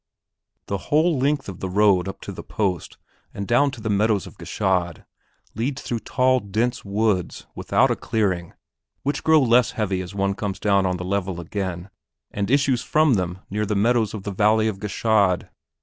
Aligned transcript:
The 0.65 0.79
whole 0.89 1.19
length 1.19 1.47
of 1.47 1.59
the 1.59 1.69
road 1.69 2.07
up 2.07 2.21
to 2.21 2.31
the 2.31 2.41
post 2.41 2.97
and 3.35 3.47
down 3.47 3.69
to 3.69 3.81
the 3.81 3.87
meadows 3.91 4.25
of 4.25 4.39
Gschaid 4.39 5.05
leads 5.53 5.83
through 5.83 5.99
tall, 5.99 6.39
dense 6.39 6.83
woods 6.83 7.45
without 7.53 7.91
a 7.91 7.95
clearing 7.95 8.53
which 9.03 9.23
grow 9.23 9.39
less 9.43 9.73
heavy 9.73 10.01
as 10.01 10.15
one 10.15 10.33
comes 10.33 10.59
down 10.59 10.87
on 10.87 10.97
the 10.97 11.05
level 11.05 11.39
again 11.39 11.91
and 12.31 12.49
issues 12.49 12.81
from 12.81 13.13
them 13.13 13.41
near 13.51 13.67
the 13.67 13.75
meadows 13.75 14.15
of 14.15 14.23
the 14.23 14.33
valley 14.33 14.67
of 14.67 14.79
Gschaid. 14.79 15.49